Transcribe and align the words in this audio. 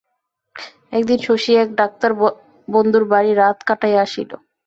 একদিন 0.91 1.19
শশী 1.27 1.51
এক 1.55 1.69
ডাক্তার 1.75 2.11
বন্ধুর 2.67 3.03
বাড়ি 3.11 3.31
রাত 3.33 3.57
কাটাইয়া 3.67 4.01
আসিল। 4.05 4.31